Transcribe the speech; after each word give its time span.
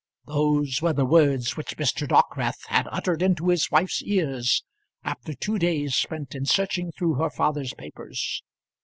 Those 0.25 0.81
were 0.81 0.93
the 0.93 1.05
words 1.05 1.55
which 1.55 1.77
Mr. 1.77 2.07
Dockwrath 2.07 2.65
had 2.65 2.87
uttered 2.91 3.21
into 3.21 3.49
his 3.49 3.69
wife's 3.69 4.01
ears, 4.01 4.63
after 5.03 5.35
two 5.35 5.59
days 5.59 5.93
spent 5.95 6.33
in 6.33 6.47
searching 6.47 6.91
through 6.97 7.19
her 7.19 7.29
father's 7.29 7.75
papers. 7.75 8.41